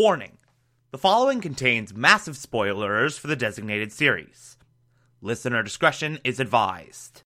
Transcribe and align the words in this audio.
Warning 0.00 0.38
the 0.92 0.96
following 0.96 1.42
contains 1.42 1.92
massive 1.92 2.34
spoilers 2.34 3.18
for 3.18 3.26
the 3.26 3.36
designated 3.36 3.92
series. 3.92 4.56
Listener 5.20 5.62
discretion 5.62 6.18
is 6.24 6.40
advised. 6.40 7.22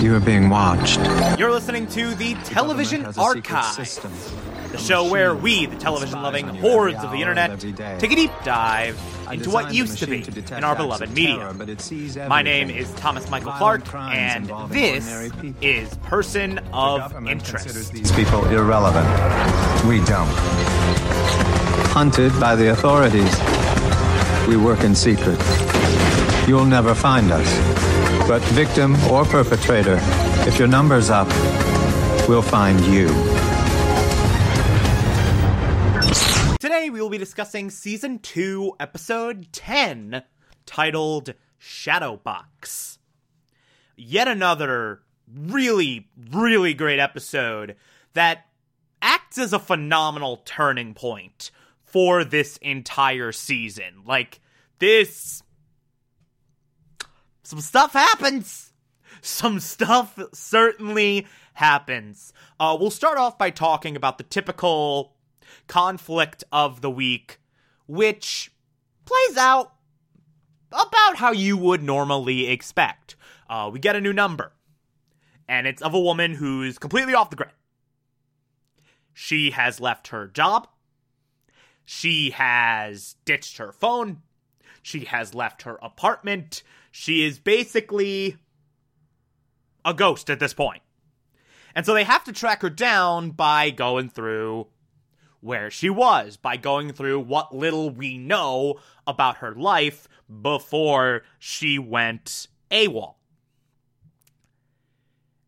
You 0.00 0.14
are 0.14 0.20
being 0.24 0.48
watched. 0.48 0.98
You're 1.38 1.50
listening 1.50 1.88
to 1.88 2.14
the 2.14 2.32
Television 2.44 3.04
Archive, 3.18 3.76
the 4.72 4.78
show 4.78 5.10
where 5.10 5.34
we, 5.34 5.66
the 5.66 5.76
television 5.76 6.22
loving 6.22 6.48
hordes 6.48 7.04
of 7.04 7.10
the 7.10 7.18
internet, 7.18 7.60
take 8.00 8.12
a 8.12 8.16
deep 8.16 8.32
dive 8.42 8.98
into 9.30 9.50
what 9.50 9.74
used 9.74 9.98
to 9.98 10.06
be 10.06 10.24
in 10.56 10.64
our 10.64 10.74
beloved 10.74 11.10
media. 11.10 11.36
terror, 11.36 11.52
but 11.54 11.68
it 11.68 11.82
sees 11.82 12.16
My 12.16 12.40
name 12.40 12.70
is 12.70 12.90
Thomas 12.94 13.28
Michael 13.28 13.52
Clark, 13.52 13.94
and 13.94 14.50
this 14.70 15.30
is 15.60 15.94
Person 15.98 16.60
of 16.72 17.28
Interest. 17.28 17.92
these 17.92 18.12
people 18.12 18.46
irrelevant. 18.46 19.06
We 19.86 20.02
don't. 20.06 20.83
Hunted 21.94 22.32
by 22.40 22.56
the 22.56 22.72
authorities. 22.72 23.38
We 24.48 24.56
work 24.56 24.82
in 24.82 24.96
secret. 24.96 25.38
You'll 26.48 26.64
never 26.64 26.92
find 26.92 27.30
us. 27.30 27.48
But 28.26 28.42
victim 28.46 28.96
or 29.04 29.24
perpetrator, 29.24 30.00
if 30.40 30.58
your 30.58 30.66
number's 30.66 31.08
up, 31.08 31.28
we'll 32.28 32.42
find 32.42 32.80
you. 32.86 33.06
Today 36.58 36.90
we 36.90 37.00
will 37.00 37.10
be 37.10 37.16
discussing 37.16 37.70
Season 37.70 38.18
2, 38.18 38.72
Episode 38.80 39.52
10, 39.52 40.24
titled 40.66 41.34
Shadowbox. 41.60 42.98
Yet 43.94 44.26
another 44.26 45.02
really, 45.32 46.08
really 46.32 46.74
great 46.74 46.98
episode 46.98 47.76
that 48.14 48.46
acts 49.00 49.38
as 49.38 49.52
a 49.52 49.60
phenomenal 49.60 50.38
turning 50.44 50.92
point 50.92 51.52
for 51.94 52.24
this 52.24 52.56
entire 52.56 53.30
season. 53.30 54.02
Like, 54.04 54.40
this. 54.80 55.44
Some 57.44 57.60
stuff 57.60 57.92
happens! 57.92 58.72
Some 59.22 59.60
stuff 59.60 60.18
certainly 60.32 61.28
happens. 61.52 62.32
Uh, 62.58 62.76
we'll 62.80 62.90
start 62.90 63.16
off 63.16 63.38
by 63.38 63.50
talking 63.50 63.94
about 63.94 64.18
the 64.18 64.24
typical 64.24 65.14
conflict 65.68 66.42
of 66.50 66.80
the 66.80 66.90
week, 66.90 67.38
which 67.86 68.50
plays 69.04 69.36
out 69.36 69.74
about 70.72 71.18
how 71.18 71.30
you 71.30 71.56
would 71.56 71.84
normally 71.84 72.48
expect. 72.48 73.14
Uh, 73.48 73.70
we 73.72 73.78
get 73.78 73.94
a 73.94 74.00
new 74.00 74.12
number, 74.12 74.52
and 75.46 75.68
it's 75.68 75.80
of 75.80 75.94
a 75.94 76.00
woman 76.00 76.34
who's 76.34 76.76
completely 76.76 77.14
off 77.14 77.30
the 77.30 77.36
grid. 77.36 77.50
She 79.12 79.52
has 79.52 79.78
left 79.78 80.08
her 80.08 80.26
job. 80.26 80.66
She 81.84 82.30
has 82.30 83.16
ditched 83.24 83.58
her 83.58 83.72
phone. 83.72 84.22
She 84.82 85.06
has 85.06 85.34
left 85.34 85.62
her 85.62 85.78
apartment. 85.82 86.62
She 86.90 87.24
is 87.24 87.38
basically 87.38 88.36
a 89.84 89.94
ghost 89.94 90.30
at 90.30 90.40
this 90.40 90.54
point. 90.54 90.82
And 91.74 91.84
so 91.84 91.94
they 91.94 92.04
have 92.04 92.24
to 92.24 92.32
track 92.32 92.62
her 92.62 92.70
down 92.70 93.30
by 93.30 93.70
going 93.70 94.08
through 94.08 94.68
where 95.40 95.70
she 95.70 95.90
was, 95.90 96.36
by 96.36 96.56
going 96.56 96.92
through 96.92 97.20
what 97.20 97.54
little 97.54 97.90
we 97.90 98.16
know 98.16 98.76
about 99.06 99.38
her 99.38 99.54
life 99.54 100.08
before 100.42 101.22
she 101.38 101.78
went 101.78 102.48
AWOL. 102.70 103.16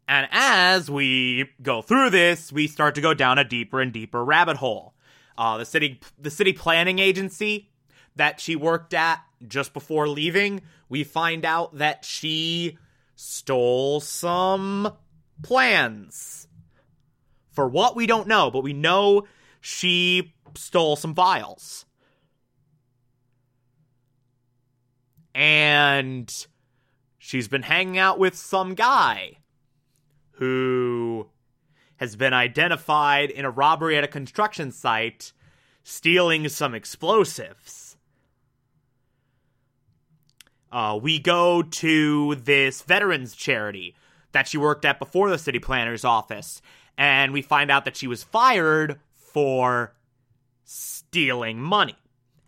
And 0.08 0.28
as 0.30 0.90
we 0.90 1.50
go 1.62 1.82
through 1.82 2.10
this, 2.10 2.52
we 2.52 2.66
start 2.66 2.94
to 2.96 3.00
go 3.00 3.14
down 3.14 3.38
a 3.38 3.44
deeper 3.44 3.80
and 3.80 3.92
deeper 3.92 4.24
rabbit 4.24 4.58
hole. 4.58 4.94
Uh, 5.38 5.58
the 5.58 5.64
city, 5.64 6.00
the 6.18 6.30
city 6.30 6.52
planning 6.52 6.98
agency 6.98 7.70
that 8.16 8.40
she 8.40 8.56
worked 8.56 8.94
at 8.94 9.20
just 9.46 9.72
before 9.72 10.08
leaving, 10.08 10.62
we 10.88 11.04
find 11.04 11.44
out 11.44 11.76
that 11.76 12.04
she 12.04 12.78
stole 13.14 14.00
some 14.00 14.92
plans. 15.42 16.48
For 17.52 17.68
what 17.68 17.96
we 17.96 18.06
don't 18.06 18.28
know, 18.28 18.50
but 18.50 18.62
we 18.62 18.72
know 18.72 19.26
she 19.60 20.34
stole 20.54 20.96
some 20.96 21.14
files. 21.14 21.86
And 25.34 26.32
she's 27.18 27.48
been 27.48 27.62
hanging 27.62 27.98
out 27.98 28.18
with 28.18 28.36
some 28.36 28.74
guy 28.74 29.38
who 30.32 31.28
has 31.96 32.16
been 32.16 32.32
identified 32.32 33.30
in 33.30 33.44
a 33.44 33.50
robbery 33.50 33.96
at 33.96 34.04
a 34.04 34.08
construction 34.08 34.70
site 34.70 35.32
stealing 35.82 36.48
some 36.48 36.74
explosives. 36.74 37.96
Uh, 40.70 40.98
we 41.00 41.18
go 41.18 41.62
to 41.62 42.34
this 42.34 42.82
veterans 42.82 43.34
charity 43.34 43.94
that 44.32 44.48
she 44.48 44.58
worked 44.58 44.84
at 44.84 44.98
before 44.98 45.30
the 45.30 45.38
city 45.38 45.58
planner's 45.58 46.04
office, 46.04 46.60
and 46.98 47.32
we 47.32 47.40
find 47.40 47.70
out 47.70 47.84
that 47.84 47.96
she 47.96 48.06
was 48.06 48.22
fired 48.22 49.00
for 49.14 49.94
stealing 50.64 51.60
money. 51.60 51.96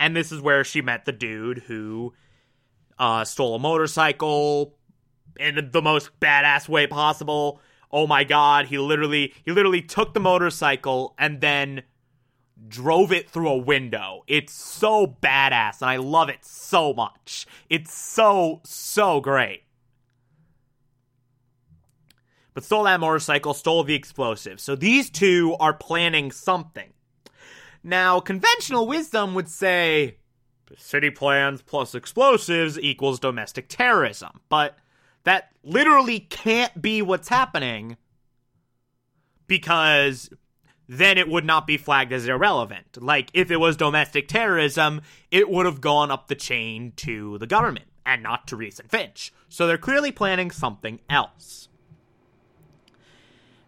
And 0.01 0.15
this 0.15 0.33
is 0.33 0.41
where 0.41 0.65
she 0.65 0.83
met 0.83 1.05
the 1.05 1.13
dude 1.13 1.59
who 1.59 2.13
uh, 2.99 3.25
stole 3.25 3.55
a 3.55 3.59
motorcycle 3.59 4.75
in 5.39 5.71
the 5.73 5.83
most 5.83 6.11
badass 6.21 6.69
way 6.69 6.87
possible. 6.87 7.61
Oh 7.91 8.07
my 8.07 8.25
god, 8.25 8.67
he 8.67 8.79
literally 8.79 9.35
he 9.45 9.53
literally 9.53 9.83
took 9.83 10.15
the 10.15 10.21
motorcycle 10.21 11.15
and 11.19 11.41
then 11.41 11.83
drove 12.67 13.13
it 13.13 13.31
through 13.31 13.49
a 13.49 13.57
window. 13.57 14.25
It's 14.27 14.53
so 14.53 15.07
badass 15.07 15.81
and 15.81 15.91
I 15.91 15.97
love 15.97 16.29
it 16.29 16.45
so 16.45 16.93
much. 16.93 17.47
It's 17.71 17.93
so 17.95 18.61
so 18.65 19.21
great. 19.21 19.63
But 22.55 22.65
stole 22.65 22.85
that 22.85 22.99
motorcycle, 22.99 23.55
stole 23.55 23.85
the 23.85 23.95
explosives. 23.95 24.65
So 24.65 24.75
these 24.75 25.11
two 25.11 25.57
are 25.61 25.73
planning 25.73 26.33
something. 26.33 26.93
Now, 27.85 28.19
conventional 28.19 28.89
wisdom 28.89 29.35
would 29.35 29.49
say 29.49 30.17
city 30.77 31.11
plans 31.11 31.63
plus 31.63 31.95
explosives 31.95 32.79
equals 32.79 33.21
domestic 33.21 33.69
terrorism, 33.69 34.41
but 34.49 34.77
that 35.25 35.51
literally 35.63 36.21
can't 36.21 36.81
be 36.81 37.03
what's 37.03 37.29
happening 37.29 37.97
because 39.47 40.31
then 40.89 41.19
it 41.19 41.29
would 41.29 41.45
not 41.45 41.67
be 41.67 41.77
flagged 41.77 42.13
as 42.13 42.27
irrelevant. 42.27 43.03
Like, 43.03 43.31
if 43.35 43.51
it 43.51 43.59
was 43.59 43.77
domestic 43.77 44.27
terrorism, 44.29 45.03
it 45.31 45.51
would 45.51 45.67
have 45.67 45.81
gone 45.81 46.11
up 46.11 46.29
the 46.29 46.35
chain 46.35 46.93
to 46.97 47.37
the 47.39 47.47
government 47.47 47.87
and 48.07 48.23
not 48.23 48.49
to 48.49 48.57
Reese 48.57 48.79
and 48.79 48.91
Finch. 48.91 49.33
So 49.49 49.67
they're 49.67 49.77
clearly 49.77 50.13
planning 50.13 50.51
something 50.51 51.01
else. 51.11 51.69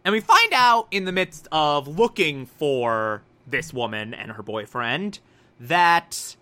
And 0.02 0.14
we 0.14 0.20
find 0.20 0.52
out 0.54 0.88
in 0.90 1.04
the 1.04 1.12
midst 1.12 1.46
of 1.52 1.86
looking 1.86 2.46
for 2.46 3.22
this 3.46 3.74
woman 3.74 4.14
and 4.14 4.32
her 4.32 4.42
boyfriend 4.42 5.18
that 5.58 6.36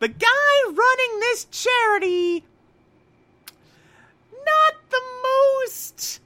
the 0.00 0.08
guy 0.08 0.62
running 0.66 1.20
this 1.20 1.44
charity 1.44 2.44
not 4.52 4.90
the 4.90 5.02
most 5.24 6.20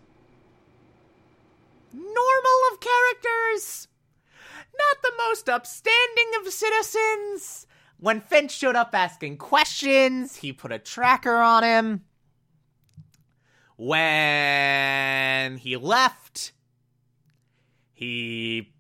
normal 1.93 2.59
of 2.73 2.81
characters 2.81 3.89
not 4.79 5.03
the 5.03 5.13
most 5.19 5.49
upstanding 5.49 6.31
of 6.41 6.53
citizens 6.53 7.67
when 7.99 8.21
finch 8.21 8.51
showed 8.51 8.77
up 8.77 8.91
asking 8.93 9.37
questions 9.37 10.37
he 10.37 10.53
put 10.53 10.73
a 10.73 10.79
tracker 10.79 11.37
on 11.37 11.63
him 11.63 12.05
when 13.77 15.57
he 15.59 15.77
left 15.77 16.53
he 17.97 18.75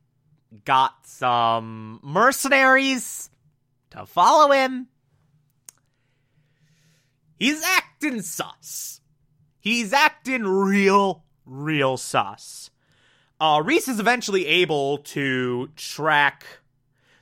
got 0.65 1.06
some 1.06 2.01
mercenaries 2.03 3.31
to 3.91 4.05
follow 4.05 4.53
him. 4.53 4.88
He's 7.38 7.62
acting 7.65 8.20
sus. 8.20 8.95
He's 9.67 9.93
acting 9.93 10.45
real, 10.45 11.25
real 11.45 11.97
sus. 11.97 12.71
Uh, 13.41 13.61
Reese 13.65 13.89
is 13.89 13.99
eventually 13.99 14.47
able 14.47 14.99
to 14.99 15.71
track 15.75 16.47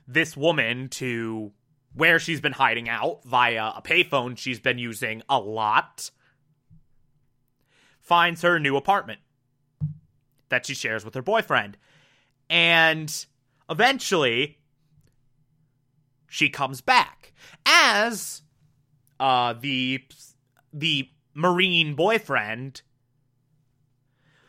this 0.06 0.36
woman 0.36 0.90
to 0.90 1.52
where 1.94 2.18
she's 2.18 2.42
been 2.42 2.52
hiding 2.52 2.86
out 2.86 3.24
via 3.24 3.72
a 3.74 3.80
payphone 3.82 4.36
she's 4.36 4.60
been 4.60 4.76
using 4.76 5.22
a 5.26 5.38
lot. 5.38 6.10
Finds 8.02 8.42
her 8.42 8.60
new 8.60 8.76
apartment 8.76 9.20
that 10.50 10.66
she 10.66 10.74
shares 10.74 11.02
with 11.02 11.14
her 11.14 11.22
boyfriend. 11.22 11.78
And 12.50 13.24
eventually, 13.70 14.58
she 16.28 16.50
comes 16.50 16.82
back 16.82 17.32
as 17.64 18.42
uh, 19.18 19.54
the 19.54 20.04
the 20.74 21.08
marine 21.34 21.94
boyfriend 21.94 22.82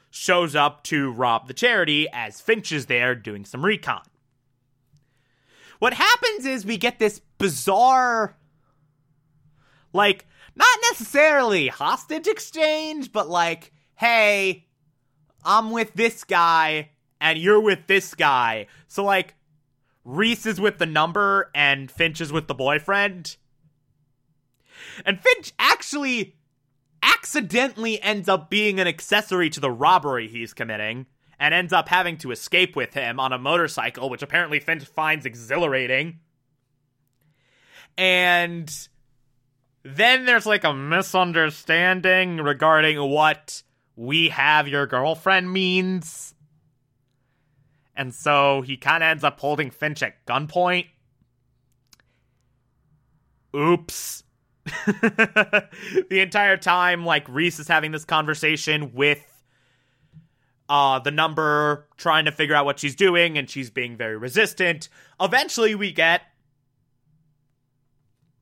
shows 0.10 0.56
up 0.56 0.84
to 0.84 1.12
rob 1.12 1.48
the 1.48 1.54
charity 1.54 2.08
as 2.14 2.40
Finch 2.40 2.72
is 2.72 2.86
there 2.86 3.16
doing 3.16 3.44
some 3.44 3.66
recon. 3.66 4.02
what 5.80 5.94
happens 5.94 6.46
is 6.46 6.66
we 6.66 6.78
get 6.78 7.00
this 7.00 7.20
bizarre, 7.38 8.38
like, 9.94 10.26
not 10.56 10.78
necessarily 10.90 11.68
hostage 11.68 12.28
exchange, 12.28 13.12
but 13.12 13.28
like, 13.30 13.74
hey, 13.96 14.66
I'm 15.44 15.72
with 15.72 15.94
this 15.94 16.24
guy 16.24 16.92
and 17.20 17.38
you're 17.38 17.62
with 17.62 17.88
this 17.88 18.14
guy. 18.16 18.68
So, 18.88 19.04
like, 19.04 19.36
Reese 20.06 20.46
is 20.46 20.62
with 20.62 20.78
the 20.78 20.86
number 20.86 21.52
and 21.54 21.92
Finch 21.92 22.22
is 22.22 22.32
with 22.32 22.48
the 22.48 22.54
boyfriend. 22.54 23.36
And 25.06 25.20
Finch 25.20 25.52
actually 25.60 26.36
accidentally 27.06 28.02
ends 28.02 28.28
up 28.28 28.50
being 28.50 28.80
an 28.80 28.88
accessory 28.88 29.50
to 29.52 29.60
the 29.60 29.72
robbery 29.72 30.28
he's 30.28 30.54
committing 30.54 31.06
and 31.40 31.54
ends 31.54 31.74
up 31.74 31.90
having 31.90 32.18
to 32.18 32.32
escape 32.32 32.76
with 32.76 32.94
him 32.94 33.20
on 33.20 33.34
a 33.34 33.38
motorcycle, 33.38 34.10
which 34.10 34.22
apparently 34.22 34.60
Finch 34.60 34.86
finds 34.86 35.26
exhilarating. 35.26 36.20
And 37.98 38.72
then 39.84 40.26
there's 40.26 40.46
like 40.46 40.64
a 40.64 40.74
misunderstanding 40.74 42.38
regarding 42.38 43.02
what 43.02 43.64
we 43.96 44.30
have 44.30 44.68
your 44.68 44.88
girlfriend 44.88 45.52
means. 45.52 46.34
And 47.96 48.14
so 48.14 48.62
he 48.62 48.78
kind 48.78 49.04
of 49.04 49.08
ends 49.08 49.24
up 49.24 49.40
holding 49.40 49.72
Finch 49.72 50.04
at 50.04 50.26
gunpoint. 50.26 50.88
Oops. 53.56 54.25
the 54.66 56.20
entire 56.22 56.58
time, 56.58 57.06
like, 57.06 57.28
Reese 57.30 57.60
is 57.60 57.68
having 57.68 57.92
this 57.92 58.06
conversation 58.06 58.94
with 58.94 59.24
uh, 60.68 61.00
the 61.00 61.12
number, 61.12 61.88
trying 61.98 62.26
to 62.26 62.32
figure 62.32 62.56
out 62.56 62.66
what 62.66 62.80
she's 62.80 62.96
doing, 62.96 63.38
and 63.38 63.50
she's 63.50 63.70
being 63.70 63.96
very 63.96 64.18
resistant. 64.18 64.90
Eventually, 65.20 65.76
we 65.76 65.92
get 65.92 66.24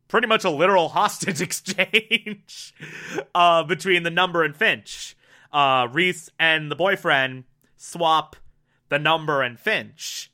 pretty 0.08 0.28
much 0.28 0.44
a 0.44 0.50
literal 0.50 0.90
hostage 0.90 1.42
exchange 1.42 2.74
uh, 3.36 3.64
between 3.64 4.04
the 4.04 4.12
number 4.12 4.44
and 4.44 4.56
Finch. 4.56 5.18
Uh, 5.52 5.88
Reese 5.92 6.30
and 6.40 6.72
the 6.72 6.76
boyfriend 6.76 7.44
swap 7.78 8.36
the 8.90 9.00
number 9.00 9.42
and 9.42 9.60
Finch. 9.60 10.32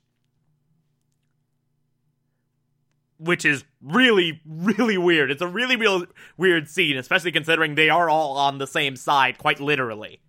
Which 3.19 3.44
is 3.44 3.66
really, 3.81 4.42
really 4.45 4.98
weird. 4.98 5.30
It's 5.30 5.42
a 5.42 5.48
really, 5.48 5.75
real 5.75 6.06
weird 6.38 6.69
scene, 6.69 6.98
especially 6.98 7.31
considering 7.31 7.75
they 7.75 7.89
are 7.89 8.10
all 8.10 8.38
on 8.38 8.57
the 8.57 8.68
same 8.68 8.95
side, 8.95 9.38
quite 9.38 9.60
literally. 9.60 10.21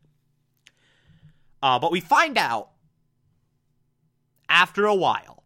Uh, 1.63 1.79
but 1.79 1.93
we 1.93 2.01
find 2.01 2.37
out 2.37 2.71
after 4.49 4.87
a 4.87 4.95
while 4.95 5.45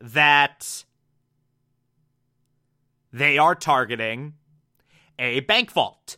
that 0.00 0.84
they 3.12 3.38
are 3.38 3.54
targeting 3.54 4.34
a 5.18 5.40
bank 5.40 5.70
vault 5.70 6.16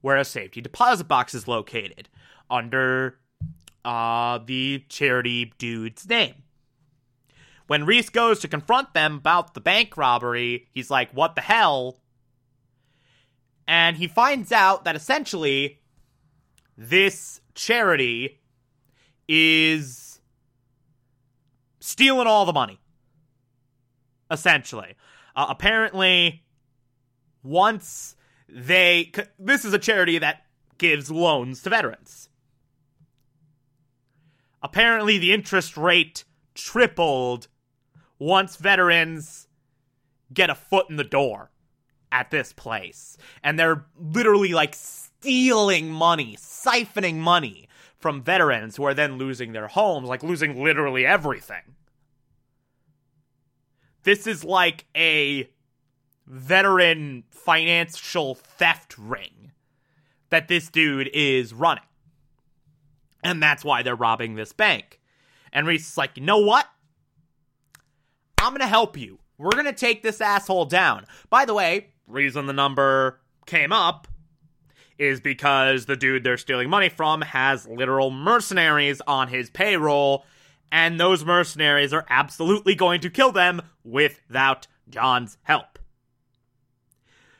where 0.00 0.16
a 0.16 0.24
safety 0.24 0.60
deposit 0.60 1.04
box 1.04 1.34
is 1.34 1.48
located 1.48 2.08
under 2.50 3.18
uh, 3.84 4.38
the 4.44 4.84
charity 4.88 5.52
dude's 5.58 6.08
name. 6.08 6.43
When 7.66 7.86
Reese 7.86 8.10
goes 8.10 8.40
to 8.40 8.48
confront 8.48 8.92
them 8.92 9.16
about 9.16 9.54
the 9.54 9.60
bank 9.60 9.96
robbery, 9.96 10.68
he's 10.72 10.90
like, 10.90 11.10
What 11.12 11.34
the 11.34 11.40
hell? 11.40 12.00
And 13.66 13.96
he 13.96 14.06
finds 14.06 14.52
out 14.52 14.84
that 14.84 14.96
essentially 14.96 15.80
this 16.76 17.40
charity 17.54 18.40
is 19.26 20.20
stealing 21.80 22.26
all 22.26 22.44
the 22.44 22.52
money. 22.52 22.78
Essentially. 24.30 24.96
Uh, 25.34 25.46
apparently, 25.48 26.44
once 27.42 28.16
they. 28.48 29.12
This 29.38 29.64
is 29.64 29.72
a 29.72 29.78
charity 29.78 30.18
that 30.18 30.44
gives 30.78 31.10
loans 31.10 31.62
to 31.62 31.70
veterans. 31.70 32.28
Apparently, 34.62 35.18
the 35.18 35.32
interest 35.32 35.76
rate 35.76 36.24
tripled 36.54 37.48
once 38.18 38.56
veterans 38.56 39.48
get 40.32 40.50
a 40.50 40.54
foot 40.54 40.90
in 40.90 40.96
the 40.96 41.04
door 41.04 41.50
at 42.10 42.30
this 42.30 42.52
place. 42.52 43.16
And 43.42 43.58
they're 43.58 43.84
literally 43.98 44.52
like 44.52 44.74
stealing 44.74 45.90
money, 45.90 46.36
siphoning 46.36 47.16
money 47.16 47.68
from 47.98 48.22
veterans 48.22 48.76
who 48.76 48.84
are 48.84 48.94
then 48.94 49.18
losing 49.18 49.52
their 49.52 49.68
homes, 49.68 50.08
like 50.08 50.22
losing 50.22 50.62
literally 50.62 51.06
everything. 51.06 51.74
This 54.02 54.26
is 54.26 54.44
like 54.44 54.84
a 54.94 55.48
veteran 56.26 57.24
financial 57.30 58.34
theft 58.34 58.96
ring 58.98 59.52
that 60.30 60.48
this 60.48 60.68
dude 60.68 61.08
is 61.12 61.54
running. 61.54 61.84
And 63.22 63.42
that's 63.42 63.64
why 63.64 63.82
they're 63.82 63.94
robbing 63.94 64.34
this 64.34 64.52
bank. 64.52 65.00
And 65.52 65.66
Reese 65.66 65.88
is 65.88 65.96
like, 65.96 66.16
you 66.16 66.22
know 66.22 66.38
what? 66.38 66.66
I'm 68.44 68.52
gonna 68.52 68.66
help 68.66 68.98
you. 68.98 69.18
We're 69.38 69.52
gonna 69.52 69.72
take 69.72 70.02
this 70.02 70.20
asshole 70.20 70.66
down. 70.66 71.06
By 71.30 71.46
the 71.46 71.54
way, 71.54 71.88
reason 72.06 72.44
the 72.44 72.52
number 72.52 73.18
came 73.46 73.72
up 73.72 74.06
is 74.98 75.18
because 75.18 75.86
the 75.86 75.96
dude 75.96 76.24
they're 76.24 76.36
stealing 76.36 76.68
money 76.68 76.90
from 76.90 77.22
has 77.22 77.66
literal 77.66 78.10
mercenaries 78.10 79.00
on 79.06 79.28
his 79.28 79.48
payroll, 79.48 80.26
and 80.70 81.00
those 81.00 81.24
mercenaries 81.24 81.94
are 81.94 82.04
absolutely 82.10 82.74
going 82.74 83.00
to 83.00 83.08
kill 83.08 83.32
them 83.32 83.62
without 83.82 84.66
John's 84.90 85.38
help. 85.44 85.78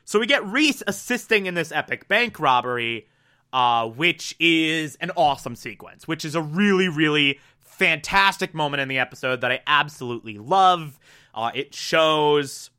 So 0.07 0.19
we 0.19 0.27
get 0.27 0.47
Reese 0.47 0.83
assisting 0.87 1.45
in 1.45 1.53
this 1.53 1.71
epic 1.71 2.09
bank 2.09 2.41
robbery, 2.41 3.09
uh, 3.53 3.89
which 3.89 4.35
is 4.41 4.97
an 4.97 5.11
awesome 5.19 5.55
sequence, 5.55 6.09
which 6.09 6.25
is 6.25 6.35
a 6.35 6.41
really, 6.41 6.89
really 6.89 7.41
fantastic 7.75 8.55
moment 8.55 8.81
in 8.81 8.89
the 8.89 8.99
episode 8.99 9.41
that 9.41 9.53
I 9.53 9.61
absolutely 9.67 10.39
love. 10.39 10.99
Uh, 11.35 11.51
it 11.55 11.75
shows 11.75 12.71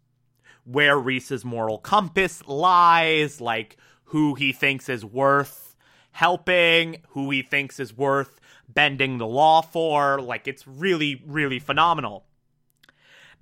where 0.63 0.97
Reese's 0.97 1.45
moral 1.45 1.77
compass 1.77 2.42
lies, 2.47 3.39
like 3.39 3.77
who 4.06 4.36
he 4.36 4.51
thinks 4.51 4.89
is 4.89 5.06
worth 5.06 5.75
helping, 6.12 6.97
who 7.09 7.30
he 7.30 7.42
thinks 7.42 7.80
is 7.80 7.95
worth 7.95 8.39
bending 8.69 9.18
the 9.18 9.27
law 9.27 9.62
for. 9.62 10.21
Like, 10.21 10.47
it's 10.47 10.65
really, 10.68 11.21
really 11.25 11.59
phenomenal. 11.59 12.25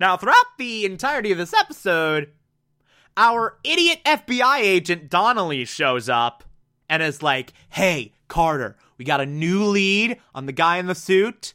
Now, 0.00 0.16
throughout 0.16 0.58
the 0.58 0.84
entirety 0.84 1.30
of 1.30 1.38
this 1.38 1.54
episode, 1.54 2.32
our 3.16 3.58
idiot 3.62 4.00
FBI 4.04 4.58
agent 4.58 5.08
Donnelly 5.08 5.64
shows 5.64 6.08
up 6.08 6.42
and 6.88 7.02
is 7.02 7.22
like, 7.22 7.52
hey, 7.70 8.12
Carter, 8.26 8.76
we 8.98 9.04
got 9.04 9.20
a 9.20 9.26
new 9.26 9.64
lead 9.64 10.18
on 10.34 10.46
the 10.46 10.52
guy 10.52 10.78
in 10.78 10.86
the 10.86 10.94
suit. 10.94 11.54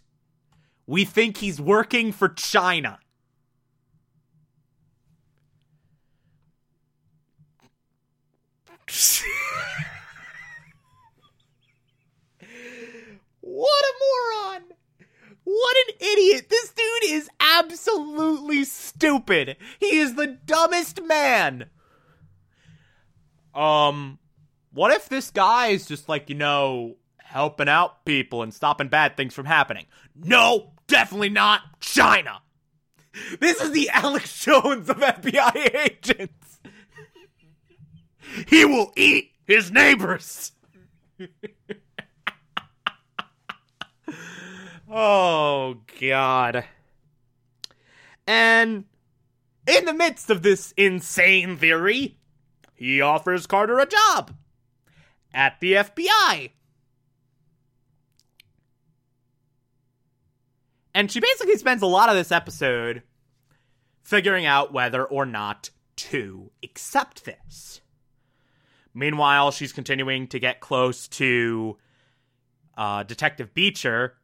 We 0.86 1.06
think 1.06 1.38
he's 1.38 1.62
working 1.62 2.12
for 2.12 2.30
China. 2.30 3.00
what 13.42 13.86
a 13.86 13.94
moron! 14.02 14.64
What 15.44 15.78
an 15.88 15.96
idiot! 16.00 16.50
This 16.50 16.74
dude 16.74 17.12
is 17.12 17.30
absolutely 17.40 18.64
stupid. 18.64 19.58
He 19.80 19.98
is 19.98 20.16
the 20.16 20.28
dumbest 20.28 21.04
man. 21.04 21.70
Um, 23.54 24.18
what 24.72 24.92
if 24.92 25.10
this 25.10 25.32
guy 25.32 25.68
is 25.68 25.86
just 25.86 26.10
like, 26.10 26.30
you 26.30 26.36
know, 26.36 26.96
helping 27.30 27.70
out 27.70 28.04
people 28.06 28.42
and 28.42 28.54
stopping 28.54 28.88
bad 28.88 29.16
things 29.16 29.34
from 29.36 29.46
happening? 29.46 29.86
No, 30.16 30.72
definitely 30.88 31.30
not 31.30 31.62
China. 31.80 32.42
This 33.40 33.62
is 33.62 33.72
the 33.72 33.90
Alex 33.90 34.40
Jones 34.44 34.90
of 34.90 34.98
FBI 34.98 35.76
agents. 35.76 36.60
he 38.48 38.66
will 38.66 38.92
eat 38.96 39.32
his 39.46 39.72
neighbors. 39.72 40.52
oh, 44.92 45.78
God. 46.00 46.66
And 48.26 48.86
in 49.68 49.86
the 49.86 49.94
midst 49.94 50.30
of 50.32 50.42
this 50.42 50.74
insane 50.78 51.58
theory, 51.58 52.18
he 52.76 53.02
offers 53.02 53.46
Carter 53.46 53.78
a 53.80 53.86
job 53.86 54.36
at 55.34 55.60
the 55.60 55.74
FBI. 55.74 56.52
And 60.94 61.12
she 61.12 61.20
basically 61.20 61.58
spends 61.58 61.82
a 61.82 61.88
lot 61.88 62.10
of 62.10 62.16
this 62.16 62.32
episode 62.32 63.04
figuring 64.02 64.46
out 64.46 64.74
whether 64.74 65.06
or 65.06 65.26
not 65.26 65.70
to 65.96 66.52
accept 66.64 67.26
this. 67.26 67.82
Meanwhile, 68.94 69.52
she's 69.52 69.72
continuing 69.72 70.28
to 70.28 70.40
get 70.40 70.60
close 70.60 71.08
to 71.10 71.78
uh, 72.78 73.04
Detective 73.04 73.54
Beecher, 73.54 74.16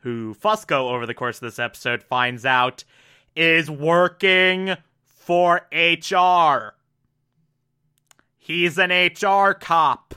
who 0.00 0.34
Fusco 0.34 0.92
over 0.92 1.06
the 1.06 1.14
course 1.14 1.36
of 1.36 1.42
this 1.42 1.58
episode 1.58 2.02
finds 2.02 2.44
out 2.44 2.84
is 3.34 3.70
working 3.70 4.76
for 5.04 5.66
HR. 5.72 6.74
He's 8.36 8.78
an 8.78 8.90
HR 8.90 9.54
cop. 9.54 10.14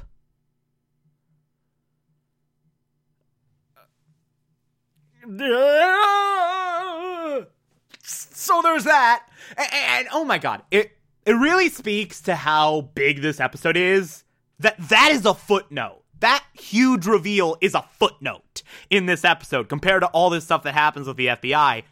So 8.04 8.62
there's 8.62 8.84
that. 8.84 9.26
And, 9.58 9.68
and, 9.74 10.08
oh 10.12 10.24
my 10.26 10.38
god, 10.38 10.64
it 10.72 10.92
it 11.26 11.34
really 11.34 11.70
speaks 11.70 12.22
to 12.22 12.36
how 12.36 12.82
big 12.82 13.22
this 13.22 13.40
episode 13.40 13.78
is. 13.78 14.24
That 14.60 14.76
that 14.90 15.12
is 15.12 15.26
a 15.26 15.34
footnote. 15.34 16.04
That 16.20 16.44
huge 16.54 17.06
reveal 17.06 17.58
is 17.62 17.74
a 17.74 17.84
footnote 18.00 18.64
in 18.90 19.06
this 19.06 19.26
episode 19.26 19.68
compared 19.68 20.02
to 20.02 20.08
all 20.08 20.30
this 20.30 20.46
stuff 20.46 20.64
that 20.64 20.74
happens 20.74 21.08
with 21.08 21.18
the 21.18 21.28
FBI. 21.28 21.84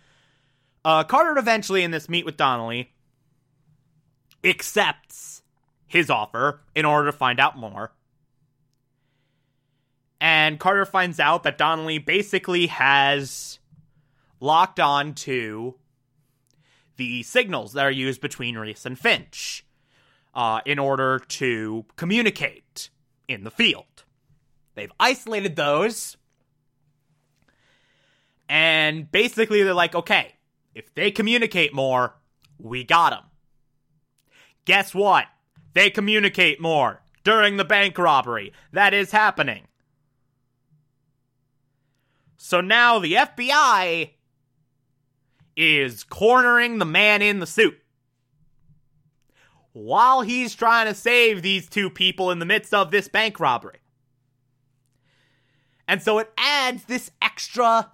Uh, 0.86 1.04
Carter 1.04 1.38
eventually 1.38 1.84
in 1.84 1.92
this 1.92 2.10
meet 2.10 2.26
with 2.26 2.38
Donnelly 2.38 2.92
accepts 4.44 5.42
his 5.88 6.10
offer 6.10 6.62
in 6.76 6.86
order 6.86 7.12
to 7.12 7.18
find 7.18 7.40
out 7.40 7.58
more. 7.58 7.94
And 10.24 10.58
Carter 10.58 10.86
finds 10.86 11.20
out 11.20 11.44
that 11.44 11.58
Donnelly 11.58 11.98
basically 11.98 12.68
has 12.68 13.60
locked 14.40 14.80
on 14.80 15.16
to 15.16 15.76
the 16.96 17.24
signals 17.24 17.74
that 17.74 17.84
are 17.86 17.92
used 17.92 18.22
between 18.22 18.58
Reese 18.58 18.86
and 18.86 18.98
Finch 18.98 19.66
uh, 20.34 20.62
in 20.66 20.80
order 20.80 21.20
to 21.20 21.84
communicate 21.98 22.90
in 23.28 23.44
the 23.44 23.52
field. 23.52 24.06
They've 24.76 24.94
isolated 24.98 25.58
those. 25.58 26.16
And 28.48 29.12
basically, 29.12 29.62
they're 29.62 29.74
like, 29.74 29.94
okay, 29.94 30.36
if 30.74 30.96
they 30.96 31.12
communicate 31.12 31.74
more, 31.74 32.16
we 32.58 32.86
got 32.86 33.10
them. 33.10 33.24
Guess 34.64 34.96
what? 34.96 35.26
They 35.74 35.90
communicate 35.90 36.62
more 36.62 37.02
during 37.26 37.58
the 37.58 37.66
bank 37.66 37.98
robbery. 37.98 38.54
That 38.72 38.94
is 38.94 39.12
happening. 39.12 39.68
So 42.46 42.60
now 42.60 43.00
the 43.00 43.14
FBI 43.14 44.10
is 45.56 46.04
cornering 46.04 46.78
the 46.78 46.86
man 46.86 47.22
in 47.22 47.40
the 47.40 47.48
suit. 47.48 47.80
While 49.72 50.24
he's 50.24 50.54
trying 50.54 50.88
to 50.88 50.94
save 50.94 51.42
these 51.42 51.70
two 51.70 51.90
people 51.90 52.32
in 52.32 52.40
the 52.40 52.46
midst 52.46 52.74
of 52.74 52.92
this 52.92 53.08
bank 53.08 53.40
robbery. 53.40 53.80
And 55.88 56.04
so 56.04 56.20
it 56.20 56.34
adds 56.38 56.84
this 56.84 57.12
extra 57.22 57.94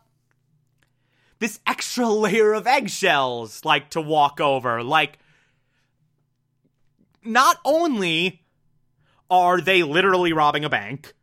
this 1.38 1.60
extra 1.68 2.08
layer 2.08 2.54
of 2.54 2.66
eggshells 2.66 3.64
like 3.64 3.92
to 3.92 4.02
walk 4.02 4.42
over 4.42 4.82
like 4.82 5.20
not 7.24 7.58
only 7.64 8.42
are 9.30 9.62
they 9.62 9.84
literally 9.84 10.34
robbing 10.34 10.66
a 10.66 10.70
bank 10.70 11.14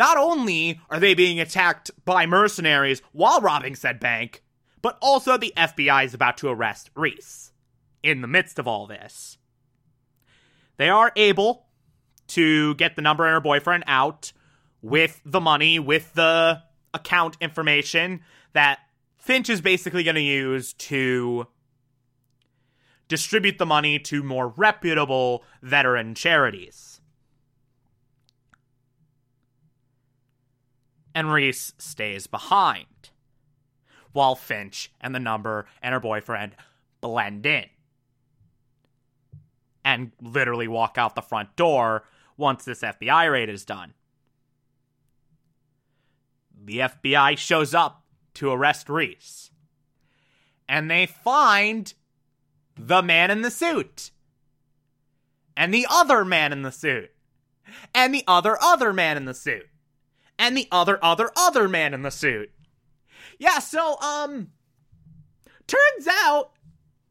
not 0.00 0.16
only 0.16 0.80
are 0.88 0.98
they 0.98 1.12
being 1.12 1.38
attacked 1.38 1.90
by 2.06 2.24
mercenaries 2.24 3.02
while 3.12 3.42
robbing 3.42 3.74
said 3.74 4.00
bank 4.00 4.42
but 4.80 4.96
also 5.02 5.36
the 5.36 5.52
FBI 5.58 6.06
is 6.06 6.14
about 6.14 6.38
to 6.38 6.48
arrest 6.48 6.88
Reese 6.94 7.52
in 8.02 8.22
the 8.22 8.26
midst 8.26 8.58
of 8.58 8.66
all 8.66 8.86
this. 8.86 9.36
They 10.78 10.88
are 10.88 11.12
able 11.16 11.66
to 12.28 12.74
get 12.76 12.96
the 12.96 13.02
number 13.02 13.26
and 13.26 13.34
her 13.34 13.40
boyfriend 13.40 13.84
out 13.86 14.32
with 14.80 15.20
the 15.26 15.40
money, 15.40 15.78
with 15.78 16.14
the 16.14 16.62
account 16.94 17.36
information 17.38 18.22
that 18.54 18.78
Finch 19.18 19.50
is 19.50 19.60
basically 19.60 20.02
going 20.02 20.14
to 20.14 20.22
use 20.22 20.72
to 20.72 21.46
distribute 23.08 23.58
the 23.58 23.66
money 23.66 23.98
to 23.98 24.22
more 24.22 24.48
reputable 24.48 25.44
veteran 25.60 26.14
charities. 26.14 26.99
And 31.14 31.32
Reese 31.32 31.72
stays 31.78 32.26
behind 32.26 33.10
while 34.12 34.34
Finch 34.34 34.92
and 35.00 35.14
the 35.14 35.20
number 35.20 35.66
and 35.82 35.92
her 35.92 36.00
boyfriend 36.00 36.54
blend 37.00 37.46
in 37.46 37.66
and 39.84 40.12
literally 40.20 40.68
walk 40.68 40.98
out 40.98 41.14
the 41.14 41.22
front 41.22 41.56
door 41.56 42.04
once 42.36 42.64
this 42.64 42.82
FBI 42.82 43.30
raid 43.30 43.48
is 43.48 43.64
done. 43.64 43.94
The 46.62 46.80
FBI 46.80 47.38
shows 47.38 47.74
up 47.74 48.04
to 48.34 48.50
arrest 48.50 48.88
Reese. 48.88 49.50
And 50.68 50.90
they 50.90 51.06
find 51.06 51.92
the 52.76 53.02
man 53.02 53.30
in 53.30 53.42
the 53.42 53.50
suit. 53.50 54.10
And 55.56 55.74
the 55.74 55.86
other 55.90 56.24
man 56.24 56.52
in 56.52 56.62
the 56.62 56.72
suit. 56.72 57.10
And 57.94 58.14
the 58.14 58.24
other 58.28 58.60
other 58.62 58.92
man 58.92 59.16
in 59.16 59.24
the 59.24 59.34
suit. 59.34 59.69
And 60.40 60.56
the 60.56 60.66
other 60.72 60.98
other 61.04 61.30
other 61.36 61.68
man 61.68 61.92
in 61.92 62.00
the 62.00 62.10
suit. 62.10 62.50
Yeah, 63.38 63.58
so, 63.58 64.00
um, 64.00 64.48
turns 65.66 66.08
out 66.08 66.52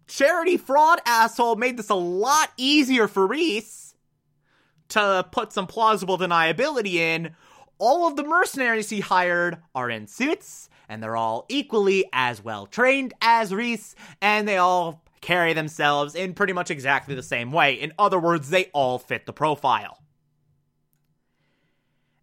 charity 0.08 0.58
fraud 0.58 1.00
asshole 1.06 1.56
made 1.56 1.78
this 1.78 1.90
a 1.90 1.96
lot 1.96 2.52
easier 2.58 3.08
for 3.08 3.28
Reese 3.28 3.94
to 4.90 5.28
put 5.32 5.54
some 5.54 5.68
plausible 5.68 6.18
deniability 6.18 6.96
in. 6.96 7.36
All 7.78 8.08
of 8.08 8.16
the 8.16 8.24
mercenaries 8.24 8.90
he 8.90 9.00
hired 9.00 9.60
are 9.76 9.92
in 9.92 10.08
suits, 10.08 10.68
and 10.90 11.02
they're 11.02 11.16
all 11.16 11.46
equally 11.50 12.06
as 12.12 12.44
well 12.44 12.66
trained 12.66 13.14
as 13.22 13.54
Reese, 13.54 13.94
and 14.24 14.48
they 14.48 14.58
all 14.58 15.04
carry 15.22 15.54
themselves 15.54 16.16
in 16.16 16.34
pretty 16.34 16.54
much 16.54 16.72
exactly 16.72 17.14
the 17.14 17.22
same 17.22 17.52
way. 17.52 17.74
In 17.76 17.94
other 18.00 18.20
words, 18.20 18.50
they 18.50 18.66
all 18.74 18.98
fit 18.98 19.28
the 19.28 19.34
profile. 19.34 20.00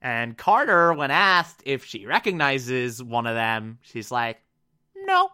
And 0.07 0.39
Carter, 0.39 0.93
when 0.93 1.11
asked 1.11 1.65
if 1.65 1.85
she 1.85 2.07
recognizes 2.07 3.03
one 3.03 3.27
of 3.27 3.35
them, 3.35 3.81
she's 3.83 4.13
like, 4.13 4.41
No, 4.95 5.31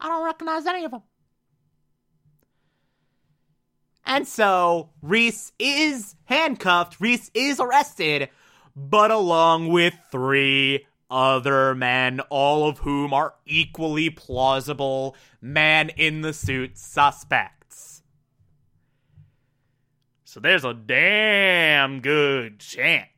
I 0.00 0.08
don't 0.08 0.24
recognize 0.24 0.66
any 0.66 0.84
of 0.84 0.90
them. 0.90 1.02
And 4.04 4.26
so 4.26 4.90
Reese 5.00 5.52
is 5.60 6.16
handcuffed, 6.24 7.00
Reese 7.00 7.30
is 7.34 7.60
arrested, 7.60 8.30
but 8.74 9.12
along 9.12 9.68
with 9.68 9.94
three 10.10 10.84
other 11.08 11.72
men, 11.76 12.18
all 12.30 12.68
of 12.68 12.78
whom 12.78 13.14
are 13.14 13.34
equally 13.46 14.10
plausible 14.10 15.14
man 15.40 15.90
in 15.90 16.22
the 16.22 16.32
suit 16.32 16.76
suspects. 16.76 18.02
So 20.24 20.40
there's 20.40 20.64
a 20.64 20.74
damn 20.74 22.00
good 22.00 22.58
chance 22.58 23.10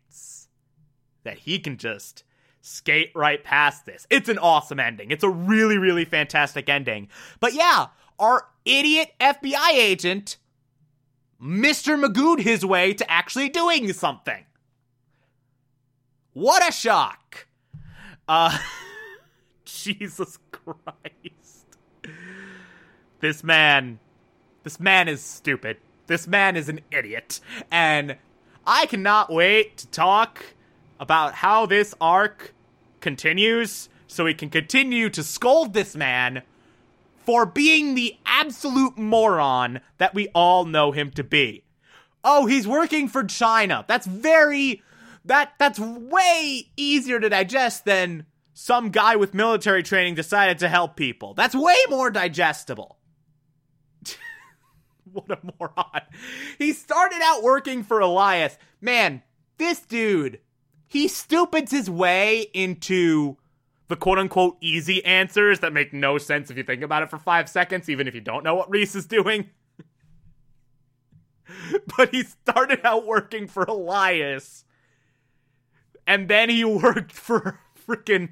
that 1.24 1.40
he 1.40 1.58
can 1.58 1.76
just 1.76 2.24
skate 2.60 3.10
right 3.14 3.42
past 3.42 3.86
this. 3.86 4.06
It's 4.10 4.28
an 4.28 4.38
awesome 4.38 4.80
ending. 4.80 5.10
It's 5.10 5.24
a 5.24 5.30
really, 5.30 5.78
really 5.78 6.04
fantastic 6.04 6.68
ending. 6.68 7.08
But 7.40 7.54
yeah, 7.54 7.86
our 8.18 8.48
idiot 8.64 9.12
FBI 9.20 9.70
agent, 9.72 10.36
Mr. 11.42 12.02
Magoo'd, 12.02 12.40
his 12.40 12.64
way 12.64 12.92
to 12.94 13.10
actually 13.10 13.48
doing 13.48 13.92
something. 13.92 14.44
What 16.32 16.66
a 16.66 16.72
shock. 16.72 17.46
Uh, 18.28 18.56
Jesus 19.64 20.38
Christ. 20.52 21.66
This 23.20 23.42
man, 23.44 23.98
this 24.62 24.78
man 24.78 25.08
is 25.08 25.22
stupid. 25.22 25.78
This 26.06 26.26
man 26.26 26.56
is 26.56 26.68
an 26.68 26.80
idiot. 26.90 27.40
And 27.70 28.16
I 28.66 28.86
cannot 28.86 29.32
wait 29.32 29.78
to 29.78 29.86
talk 29.88 30.44
about 31.00 31.34
how 31.34 31.66
this 31.66 31.94
arc 32.00 32.54
continues 33.00 33.88
so 34.06 34.24
we 34.24 34.34
can 34.34 34.50
continue 34.50 35.08
to 35.10 35.24
scold 35.24 35.72
this 35.72 35.96
man 35.96 36.42
for 37.24 37.46
being 37.46 37.94
the 37.94 38.16
absolute 38.26 38.98
moron 38.98 39.80
that 39.98 40.14
we 40.14 40.28
all 40.34 40.64
know 40.64 40.92
him 40.92 41.10
to 41.12 41.24
be. 41.24 41.64
Oh, 42.22 42.46
he's 42.46 42.68
working 42.68 43.08
for 43.08 43.24
China. 43.24 43.84
That's 43.88 44.06
very 44.06 44.82
that 45.24 45.54
that's 45.58 45.78
way 45.78 46.70
easier 46.76 47.18
to 47.18 47.28
digest 47.28 47.84
than 47.84 48.26
some 48.52 48.90
guy 48.90 49.16
with 49.16 49.32
military 49.32 49.82
training 49.82 50.14
decided 50.14 50.58
to 50.58 50.68
help 50.68 50.96
people. 50.96 51.34
That's 51.34 51.54
way 51.54 51.76
more 51.88 52.10
digestible. 52.10 52.98
what 55.12 55.30
a 55.30 55.38
moron. 55.58 56.02
He 56.58 56.72
started 56.72 57.20
out 57.22 57.42
working 57.42 57.82
for 57.82 58.00
Elias. 58.00 58.58
Man, 58.80 59.22
this 59.56 59.80
dude 59.80 60.40
he 60.90 61.06
stupids 61.06 61.70
his 61.70 61.88
way 61.88 62.48
into 62.52 63.36
the 63.86 63.94
quote 63.94 64.18
unquote 64.18 64.56
easy 64.60 65.04
answers 65.04 65.60
that 65.60 65.72
make 65.72 65.92
no 65.92 66.18
sense 66.18 66.50
if 66.50 66.56
you 66.56 66.64
think 66.64 66.82
about 66.82 67.04
it 67.04 67.10
for 67.10 67.16
five 67.16 67.48
seconds, 67.48 67.88
even 67.88 68.08
if 68.08 68.14
you 68.14 68.20
don't 68.20 68.42
know 68.42 68.56
what 68.56 68.68
Reese 68.68 68.96
is 68.96 69.06
doing. 69.06 69.50
but 71.96 72.10
he 72.10 72.24
started 72.24 72.80
out 72.82 73.06
working 73.06 73.46
for 73.46 73.62
Elias, 73.62 74.64
and 76.08 76.26
then 76.26 76.50
he 76.50 76.64
worked 76.64 77.12
for 77.12 77.60
freaking 77.86 78.30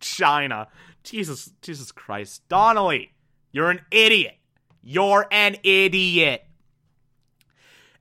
China. 0.00 0.66
Jesus, 1.04 1.52
Jesus 1.62 1.92
Christ. 1.92 2.42
Donnelly, 2.48 3.12
you're 3.52 3.70
an 3.70 3.82
idiot. 3.92 4.38
You're 4.82 5.28
an 5.30 5.54
idiot. 5.62 6.44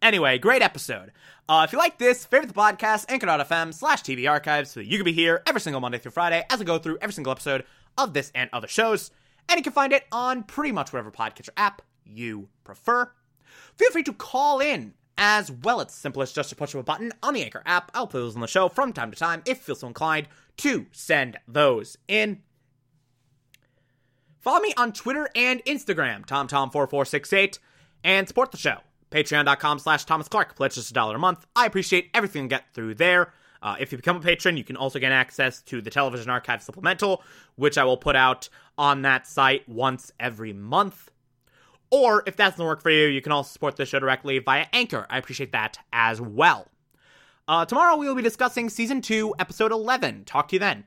Anyway, 0.02 0.40
great 0.40 0.64
episode. 0.64 1.12
Uh, 1.48 1.64
if 1.68 1.72
you 1.72 1.78
like 1.78 1.98
this, 2.00 2.26
favorite 2.26 2.48
the 2.48 2.54
podcast, 2.54 3.06
anchor.fm 3.10 3.74
slash 3.74 4.02
TV 4.02 4.30
archives 4.30 4.72
so 4.72 4.80
that 4.80 4.88
you 4.88 4.98
can 4.98 5.06
be 5.06 5.12
here 5.12 5.44
every 5.46 5.62
single 5.62 5.80
Monday 5.80 6.00
through 6.00 6.12
Friday 6.12 6.44
as 6.50 6.60
I 6.60 6.64
go 6.64 6.80
through 6.80 6.98
every 7.02 7.14
single 7.14 7.32
episode 7.32 7.66
of 7.98 8.14
this 8.14 8.32
and 8.34 8.50
other 8.52 8.68
shows. 8.68 9.12
And 9.48 9.58
you 9.58 9.64
can 9.64 9.74
find 9.74 9.94
it 9.94 10.06
on 10.12 10.44
pretty 10.44 10.72
much 10.72 10.92
whatever 10.92 11.12
podcatcher 11.12 11.50
app 11.56 11.82
you 12.04 12.50
prefer. 12.64 13.12
Feel 13.76 13.92
free 13.92 14.04
to 14.04 14.14
call 14.14 14.60
in 14.60 14.94
as 15.18 15.52
well. 15.52 15.82
It's 15.82 15.94
simple 15.94 16.24
as 16.24 16.32
just 16.32 16.50
to 16.50 16.56
push 16.56 16.74
a 16.74 16.82
button 16.82 17.12
on 17.22 17.36
the 17.36 17.44
Anchor 17.44 17.62
app. 17.66 17.92
I'll 17.94 18.08
play 18.08 18.22
those 18.22 18.36
on 18.36 18.42
the 18.42 18.48
show 18.48 18.70
from 18.70 18.94
time 18.94 19.12
to 19.12 19.18
time 19.18 19.44
if 19.46 19.58
you 19.58 19.64
feel 19.64 19.76
so 19.76 19.88
inclined 19.88 20.28
to 20.58 20.88
send 20.92 21.38
those 21.48 21.98
in. 22.08 22.42
Follow 24.40 24.62
me 24.62 24.74
on 24.78 24.94
Twitter 24.94 25.30
and 25.36 25.64
Instagram, 25.66 26.26
TomTom4468, 26.26 27.60
and 28.04 28.28
support 28.28 28.52
the 28.52 28.58
show. 28.58 28.78
Patreon.com 29.12 29.80
slash 29.80 30.06
Thomas 30.06 30.28
Clark. 30.28 30.56
Pledge 30.56 30.76
just 30.76 30.90
a 30.90 30.94
dollar 30.94 31.16
a 31.16 31.20
month. 31.20 31.46
I 31.56 31.66
appreciate 31.66 32.10
everything 32.14 32.44
you 32.44 32.50
get 32.50 32.74
through 32.74 32.96
there. 32.96 33.34
Uh, 33.62 33.76
if 33.80 33.92
you 33.92 33.98
become 33.98 34.18
a 34.18 34.22
patron, 34.22 34.58
you 34.58 34.64
can 34.64 34.76
also 34.76 34.98
get 34.98 35.12
access 35.12 35.62
to 35.64 35.82
the 35.82 35.92
Television 35.92 36.30
Archive 36.32 36.64
Supplemental, 36.64 37.22
which 37.56 37.78
I 37.78 37.84
will 37.84 37.98
put 37.98 38.16
out 38.16 38.50
on 38.78 39.04
that 39.04 39.28
site 39.28 39.68
once 39.70 40.12
every 40.20 40.54
month. 40.54 41.12
Or 41.92 42.24
if 42.26 42.38
that 42.38 42.52
doesn't 42.52 42.66
work 42.66 42.82
for 42.82 42.90
you, 42.90 43.08
you 43.08 43.22
can 43.22 43.34
also 43.34 43.52
support 43.52 43.76
the 43.76 43.86
show 43.86 44.00
directly 44.00 44.40
via 44.40 44.66
Anchor. 44.74 45.06
I 45.10 45.18
appreciate 45.18 45.52
that 45.52 45.78
as 45.94 46.20
well. 46.20 46.68
Uh, 47.48 47.66
tomorrow 47.66 47.98
we 47.98 48.08
will 48.08 48.16
be 48.16 48.22
discussing 48.22 48.70
season 48.70 49.02
2, 49.02 49.36
episode 49.38 49.72
11. 49.72 50.24
Talk 50.24 50.48
to 50.48 50.56
you 50.56 50.60
then. 50.60 50.86